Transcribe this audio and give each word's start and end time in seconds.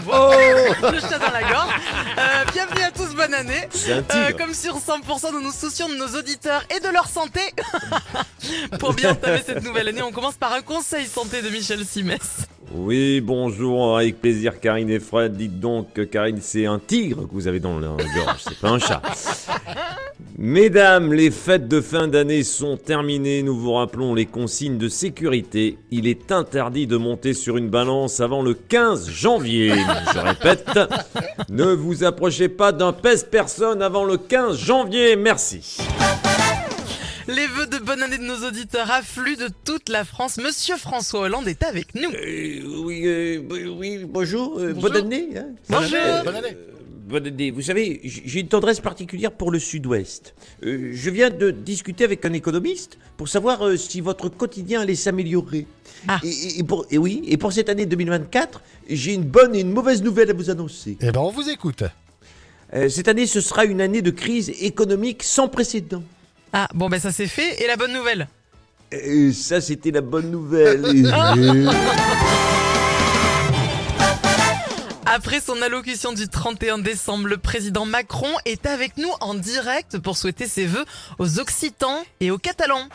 bravo. 0.00 0.12
Oh 0.14 0.90
Le 0.92 1.00
chat 1.00 1.18
dans 1.18 1.32
la 1.32 1.42
gorge. 1.42 1.70
Euh, 2.18 2.44
bienvenue 2.52 2.82
à 2.82 2.90
tous, 2.90 3.14
bonne 3.14 3.34
année. 3.34 3.68
Euh, 3.88 4.32
comme 4.36 4.54
sur 4.54 4.76
100%, 4.76 5.32
nous 5.32 5.42
nous 5.42 5.52
soucions 5.52 5.88
de 5.88 5.94
nos 5.94 6.18
auditeurs 6.18 6.62
et 6.74 6.80
de 6.80 6.88
leur 6.88 7.06
santé. 7.06 7.40
Pour 8.78 8.94
bien 8.94 9.12
entamer 9.12 9.42
cette 9.44 9.62
nouvelle 9.62 9.88
année, 9.88 10.02
on 10.02 10.12
commence 10.12 10.36
par 10.36 10.52
un 10.52 10.62
conseil 10.62 11.06
santé 11.06 11.42
de 11.42 11.48
Michel 11.48 11.84
Simès. 11.84 12.46
Oui, 12.72 13.20
bonjour, 13.20 13.98
avec 13.98 14.20
plaisir 14.20 14.58
Karine 14.58 14.90
et 14.90 15.00
Fred. 15.00 15.36
Dites 15.36 15.60
donc 15.60 15.92
que 15.92 16.02
Karine, 16.02 16.40
c'est 16.40 16.66
un 16.66 16.78
tigre 16.78 17.28
que 17.28 17.32
vous 17.32 17.46
avez 17.46 17.60
dans 17.60 17.78
la 17.78 17.88
gorge, 17.88 18.40
c'est 18.42 18.58
pas 18.58 18.70
un 18.70 18.78
chat. 18.78 19.02
Mesdames, 20.36 21.12
les 21.12 21.30
fêtes 21.30 21.68
de 21.68 21.80
fin 21.80 22.08
d'année 22.08 22.42
sont 22.42 22.76
terminées. 22.76 23.44
Nous 23.44 23.56
vous 23.56 23.72
rappelons 23.74 24.14
les 24.14 24.26
consignes 24.26 24.78
de 24.78 24.88
sécurité. 24.88 25.78
Il 25.92 26.08
est 26.08 26.32
interdit 26.32 26.88
de 26.88 26.96
monter 26.96 27.34
sur 27.34 27.56
une 27.56 27.68
balance 27.70 28.18
avant 28.20 28.42
le 28.42 28.54
15 28.54 29.08
janvier. 29.10 29.72
Je 30.12 30.18
répète, 30.18 30.66
ne 31.50 31.66
vous 31.72 32.02
approchez 32.02 32.48
pas 32.48 32.72
d'un 32.72 32.92
pèse-personne 32.92 33.80
avant 33.80 34.04
le 34.04 34.16
15 34.16 34.58
janvier. 34.58 35.14
Merci. 35.14 35.78
Les 37.28 37.46
vœux 37.46 37.66
de 37.68 37.78
bonne 37.78 38.02
année 38.02 38.18
de 38.18 38.24
nos 38.24 38.46
auditeurs 38.46 38.90
affluent 38.90 39.36
de 39.36 39.48
toute 39.64 39.88
la 39.88 40.04
France. 40.04 40.36
Monsieur 40.38 40.76
François 40.76 41.20
Hollande 41.20 41.46
est 41.46 41.62
avec 41.62 41.94
nous. 41.94 42.10
Euh, 42.10 42.60
oui, 42.84 43.02
euh, 43.06 43.40
oui, 43.78 44.00
bonjour, 44.06 44.58
euh, 44.58 44.72
Bonjour. 44.74 44.90
bonne 44.90 44.96
année. 44.96 45.28
hein. 45.36 45.46
Bonjour. 45.70 45.90
Bonne 45.90 46.00
année. 46.00 46.22
Bonne 46.24 46.36
année. 46.36 46.56
Vous 47.06 47.60
savez, 47.62 48.00
j'ai 48.04 48.40
une 48.40 48.48
tendresse 48.48 48.80
particulière 48.80 49.30
pour 49.30 49.50
le 49.50 49.58
Sud-Ouest. 49.58 50.34
Euh, 50.64 50.90
je 50.92 51.10
viens 51.10 51.28
de 51.30 51.50
discuter 51.50 52.04
avec 52.04 52.24
un 52.24 52.32
économiste 52.32 52.96
pour 53.18 53.28
savoir 53.28 53.62
euh, 53.66 53.76
si 53.76 54.00
votre 54.00 54.30
quotidien 54.30 54.80
allait 54.80 54.94
s'améliorer. 54.94 55.66
Ah. 56.08 56.18
Et, 56.24 56.28
et- 56.30 56.58
et 56.60 56.64
pour, 56.64 56.86
et 56.90 56.96
oui, 56.98 57.22
et 57.26 57.36
pour 57.36 57.52
cette 57.52 57.68
année 57.68 57.84
2024, 57.86 58.62
j'ai 58.88 59.12
une 59.14 59.24
bonne 59.24 59.54
et 59.54 59.60
une 59.60 59.70
mauvaise 59.72 60.02
nouvelle 60.02 60.30
à 60.30 60.32
vous 60.32 60.48
annoncer. 60.48 60.96
Eh 61.00 61.10
ben, 61.12 61.20
on 61.20 61.30
vous 61.30 61.48
écoute. 61.50 61.84
Euh, 62.72 62.88
cette 62.88 63.08
année, 63.08 63.26
ce 63.26 63.40
sera 63.42 63.64
une 63.66 63.80
année 63.82 64.00
de 64.02 64.10
crise 64.10 64.48
économique 64.60 65.22
sans 65.22 65.48
précédent. 65.48 66.02
Ah, 66.54 66.68
bon, 66.74 66.88
ben 66.88 66.98
ça 66.98 67.12
c'est 67.12 67.26
fait. 67.26 67.62
Et 67.62 67.66
la 67.66 67.76
bonne 67.76 67.92
nouvelle? 67.92 68.28
Euh, 68.94 69.30
ça, 69.32 69.60
c'était 69.60 69.90
la 69.90 70.00
bonne 70.00 70.30
nouvelle. 70.30 70.82
Après 75.16 75.40
son 75.40 75.62
allocution 75.62 76.12
du 76.12 76.26
31 76.26 76.78
décembre, 76.78 77.28
le 77.28 77.36
président 77.36 77.86
Macron 77.86 78.32
est 78.46 78.66
avec 78.66 78.96
nous 78.96 79.10
en 79.20 79.34
direct 79.34 80.00
pour 80.00 80.16
souhaiter 80.16 80.48
ses 80.48 80.66
vœux 80.66 80.84
aux 81.20 81.38
Occitans 81.38 82.02
et 82.18 82.32
aux 82.32 82.38
Catalans. 82.38 82.88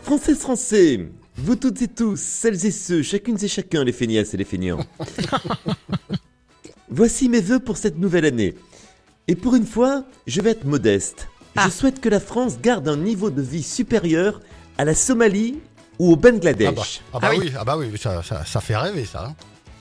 Français, 0.00 0.34
Français, 0.34 1.10
vous 1.36 1.56
toutes 1.56 1.82
et 1.82 1.88
tous, 1.88 2.18
celles 2.18 2.64
et 2.64 2.70
ceux, 2.70 3.02
chacune 3.02 3.36
et 3.44 3.48
chacun, 3.48 3.84
les 3.84 3.92
feignasses 3.92 4.32
et 4.32 4.38
les 4.38 4.46
feignants. 4.46 4.86
Voici 6.88 7.28
mes 7.28 7.42
vœux 7.42 7.60
pour 7.60 7.76
cette 7.76 7.98
nouvelle 7.98 8.24
année. 8.24 8.54
Et 9.28 9.34
pour 9.34 9.56
une 9.56 9.66
fois, 9.66 10.06
je 10.26 10.40
vais 10.40 10.52
être 10.52 10.64
modeste. 10.64 11.28
Ah. 11.56 11.64
Je 11.66 11.70
souhaite 11.70 12.00
que 12.00 12.08
la 12.08 12.20
France 12.20 12.62
garde 12.62 12.88
un 12.88 12.96
niveau 12.96 13.28
de 13.28 13.42
vie 13.42 13.62
supérieur 13.62 14.40
à 14.78 14.86
la 14.86 14.94
Somalie 14.94 15.58
ou 15.98 16.12
au 16.12 16.16
Bangladesh. 16.16 16.68
Ah 16.68 16.72
bah, 16.72 16.82
ah 17.14 17.18
bah 17.20 17.28
Ah 17.30 17.30
oui. 17.36 17.38
oui. 17.44 17.52
ah 17.58 17.64
bah 17.64 17.76
oui, 17.78 17.90
ça, 18.00 18.22
ça, 18.22 18.44
ça 18.44 18.60
fait 18.60 18.76
rêver 18.76 19.04
ça. 19.04 19.26
hein. 19.28 19.34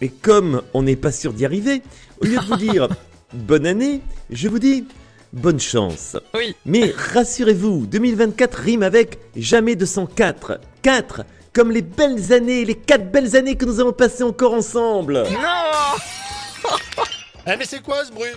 Et 0.00 0.08
comme 0.08 0.62
on 0.74 0.82
n'est 0.82 0.96
pas 0.96 1.12
sûr 1.12 1.32
d'y 1.32 1.44
arriver, 1.44 1.82
au 2.20 2.24
lieu 2.26 2.36
de 2.38 2.44
vous 2.44 2.56
dire 2.56 2.88
bonne 3.32 3.66
année, 3.66 4.00
je 4.30 4.48
vous 4.48 4.58
dis 4.58 4.84
bonne 5.32 5.60
chance. 5.60 6.16
Oui. 6.34 6.54
Mais 6.66 6.92
rassurez-vous, 7.14 7.86
2024 7.86 8.54
rime 8.58 8.82
avec 8.82 9.18
jamais 9.36 9.76
204. 9.76 10.60
4 10.82 11.22
comme 11.52 11.70
les 11.70 11.82
belles 11.82 12.32
années, 12.32 12.64
les 12.64 12.74
4 12.74 13.12
belles 13.12 13.36
années 13.36 13.54
que 13.56 13.64
nous 13.64 13.78
avons 13.78 13.92
passées 13.92 14.24
encore 14.24 14.54
ensemble. 14.54 15.22
Non 15.22 16.68
Eh 17.46 17.56
mais 17.56 17.64
c'est 17.64 17.80
quoi 17.80 18.04
ce 18.04 18.10
bruit? 18.12 18.30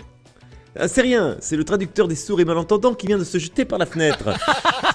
Ah, 0.80 0.88
c'est 0.88 1.02
rien, 1.02 1.38
c'est 1.40 1.56
le 1.58 1.64
traducteur 1.64 2.08
des 2.08 2.16
sourds 2.16 2.40
et 2.42 2.46
malentendants 2.46 2.94
qui 2.94 3.08
vient 3.08 3.18
de 3.18 3.24
se 3.24 3.40
jeter 3.40 3.66
par 3.66 3.80
la 3.80 3.86
fenêtre. 3.88 4.26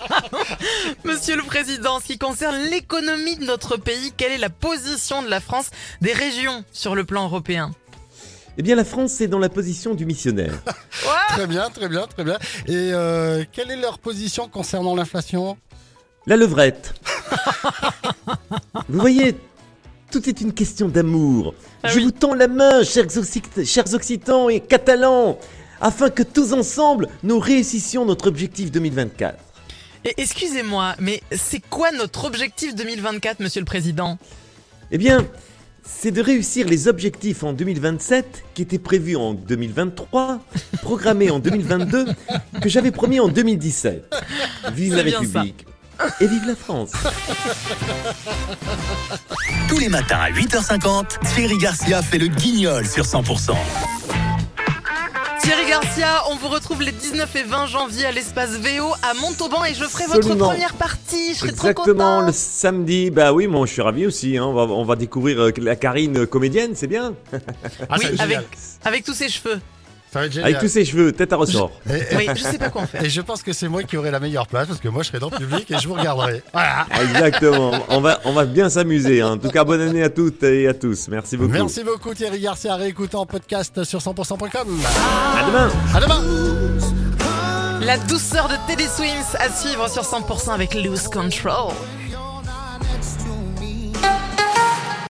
Monsieur 1.22 1.36
le 1.36 1.44
Président, 1.44 1.94
en 1.94 2.00
ce 2.00 2.06
qui 2.06 2.18
concerne 2.18 2.56
l'économie 2.68 3.36
de 3.36 3.44
notre 3.44 3.76
pays, 3.76 4.12
quelle 4.16 4.32
est 4.32 4.38
la 4.38 4.50
position 4.50 5.22
de 5.22 5.28
la 5.28 5.38
France 5.38 5.70
des 6.00 6.12
régions 6.12 6.64
sur 6.72 6.96
le 6.96 7.04
plan 7.04 7.26
européen 7.26 7.70
eh 8.58 8.62
bien, 8.62 8.74
la 8.74 8.82
France 8.84 9.20
est 9.20 9.28
dans 9.28 9.38
la 9.38 9.48
position 9.48 9.94
du 9.94 10.04
missionnaire. 10.04 10.52
Très 11.28 11.46
bien, 11.46 11.70
très 11.70 11.88
bien, 11.88 12.08
très 12.08 12.24
bien. 12.24 12.38
Et 12.66 12.90
euh, 12.92 13.44
quelle 13.52 13.70
est 13.70 13.76
leur 13.76 14.00
position 14.00 14.48
concernant 14.48 14.96
l'inflation? 14.96 15.56
La 16.26 16.36
levrette. 16.36 16.92
Vous 18.88 18.98
voyez, 19.00 19.36
tout 20.10 20.28
est 20.28 20.40
une 20.40 20.52
question 20.52 20.88
d'amour. 20.88 21.54
Ah 21.84 21.88
Je 21.88 21.98
oui. 21.98 22.04
vous 22.06 22.10
tends 22.10 22.34
la 22.34 22.48
main, 22.48 22.82
chers 22.82 23.06
Occitans 23.94 24.48
et 24.48 24.58
Catalans, 24.58 25.38
afin 25.80 26.10
que 26.10 26.24
tous 26.24 26.52
ensemble, 26.52 27.06
nous 27.22 27.38
réussissions 27.38 28.04
notre 28.04 28.26
objectif 28.26 28.72
2024. 28.72 29.38
Et 30.04 30.14
excusez-moi, 30.16 30.94
mais 30.98 31.22
c'est 31.30 31.60
quoi 31.60 31.92
notre 31.92 32.24
objectif 32.24 32.74
2024, 32.74 33.40
Monsieur 33.40 33.60
le 33.60 33.66
Président? 33.66 34.18
Eh 34.90 34.98
bien, 34.98 35.24
c'est 35.84 36.10
de 36.10 36.20
réussir 36.20 36.66
les 36.66 36.88
objectifs 36.88 37.44
en 37.44 37.52
2027 37.52 38.44
qui 38.54 38.62
étaient 38.62 38.80
prévus 38.80 39.14
en 39.14 39.32
2023, 39.32 40.40
programmés 40.82 41.30
en 41.30 41.38
2022, 41.38 42.06
que 42.60 42.68
j'avais 42.68 42.90
promis 42.90 43.20
en 43.20 43.28
2017. 43.28 44.12
Vive 44.72 44.96
la 44.96 45.02
République 45.02 45.66
et 46.20 46.26
vive 46.26 46.46
la 46.48 46.56
France. 46.56 46.92
Tous 49.68 49.78
les 49.78 49.88
matins 49.88 50.18
à 50.18 50.30
8h50, 50.30 51.32
Thierry 51.34 51.58
Garcia 51.58 52.02
fait 52.02 52.18
le 52.18 52.26
guignol 52.26 52.86
sur 52.86 53.04
100%. 53.04 53.54
Thierry 55.54 55.68
Garcia, 55.68 56.22
on 56.30 56.36
vous 56.36 56.48
retrouve 56.48 56.80
les 56.80 56.92
19 56.92 57.36
et 57.36 57.42
20 57.42 57.66
janvier 57.66 58.06
à 58.06 58.10
l'espace 58.10 58.52
VO 58.52 58.90
à 59.02 59.12
Montauban 59.20 59.62
et 59.66 59.74
je 59.74 59.84
ferai 59.84 60.06
votre 60.06 60.34
première 60.34 60.72
partie. 60.72 61.34
Je 61.34 61.40
serai 61.40 61.48
Exactement, 61.50 62.18
trop 62.20 62.26
le 62.26 62.32
samedi. 62.32 63.10
Bah 63.10 63.34
oui, 63.34 63.48
moi 63.48 63.66
je 63.66 63.72
suis 63.72 63.82
ravi 63.82 64.06
aussi. 64.06 64.38
hein. 64.38 64.44
On, 64.46 64.54
va, 64.54 64.62
on 64.62 64.84
va 64.84 64.96
découvrir 64.96 65.38
euh, 65.38 65.52
la 65.58 65.76
Karine 65.76 66.26
comédienne, 66.26 66.70
c'est 66.74 66.86
bien. 66.86 67.12
Ah, 67.90 67.96
Oui, 67.98 68.06
avec 68.82 69.04
tous 69.04 69.12
ses 69.12 69.28
cheveux. 69.28 69.60
Avec 70.14 70.58
tous 70.58 70.68
ses 70.68 70.84
cheveux, 70.84 71.12
tête 71.12 71.32
à 71.32 71.36
ressort. 71.36 71.70
Et, 71.88 71.94
et- 71.94 72.16
Oui, 72.16 72.26
je 72.34 72.42
sais 72.42 72.58
pas 72.58 72.68
quoi 72.68 72.82
en 72.82 72.86
faire. 72.86 73.04
et 73.04 73.10
je 73.10 73.20
pense 73.20 73.42
que 73.42 73.52
c'est 73.52 73.68
moi 73.68 73.82
qui 73.82 73.96
aurai 73.96 74.10
la 74.10 74.20
meilleure 74.20 74.46
place 74.46 74.68
parce 74.68 74.80
que 74.80 74.88
moi 74.88 75.02
je 75.02 75.08
serai 75.08 75.18
dans 75.18 75.30
le 75.30 75.36
public 75.38 75.70
et 75.70 75.78
je 75.78 75.88
vous 75.88 75.94
regarderai. 75.94 76.42
Voilà. 76.52 76.86
Exactement. 77.02 77.72
On 77.88 78.00
va, 78.00 78.20
on 78.24 78.32
va 78.32 78.44
bien 78.44 78.68
s'amuser. 78.68 79.20
hein. 79.22 79.32
En 79.32 79.38
tout 79.38 79.48
cas, 79.50 79.64
bonne 79.64 79.80
année 79.80 80.02
à 80.02 80.10
toutes 80.10 80.42
et 80.42 80.68
à 80.68 80.74
tous. 80.74 81.08
Merci 81.08 81.36
beaucoup. 81.36 81.52
Merci 81.52 81.82
beaucoup 81.84 82.12
Thierry 82.14 82.40
Garcia, 82.40 82.74
réécouté 82.76 83.16
en 83.16 83.26
podcast 83.26 83.84
sur 83.84 84.00
100%.com. 84.00 84.48
À 84.52 85.46
demain. 85.46 85.70
À 85.94 86.00
demain 86.00 86.22
La 87.84 87.96
douceur 87.98 88.48
de 88.48 88.54
Teddy 88.68 88.88
Swims 88.88 89.36
à 89.38 89.48
suivre 89.50 89.88
sur 89.88 90.02
100% 90.02 90.50
avec 90.52 90.74
Loose 90.74 91.08
Control. 91.08 91.72